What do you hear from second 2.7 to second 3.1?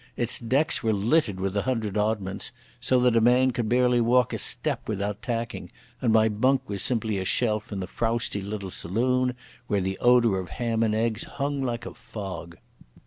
so